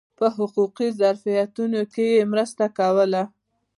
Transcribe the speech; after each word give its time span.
په 0.17 0.25
حقوقي 0.37 0.87
ظرافتونو 0.99 1.81
کې 1.93 2.05
یې 2.15 2.21
مرسته 2.31 2.65
کوله. 2.77 3.23